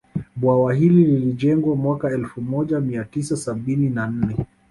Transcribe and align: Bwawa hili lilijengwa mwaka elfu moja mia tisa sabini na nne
Bwawa 0.35 0.73
hili 0.73 1.05
lilijengwa 1.05 1.75
mwaka 1.75 2.09
elfu 2.11 2.41
moja 2.41 2.79
mia 2.79 3.03
tisa 3.03 3.37
sabini 3.37 3.89
na 3.89 4.07
nne 4.07 4.35